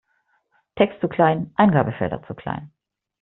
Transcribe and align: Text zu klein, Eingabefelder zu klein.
Text 0.79 0.99
zu 0.99 1.07
klein, 1.07 1.51
Eingabefelder 1.57 2.23
zu 2.25 2.33
klein. 2.33 2.71